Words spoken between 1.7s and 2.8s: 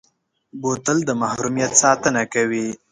ساتنه کوي.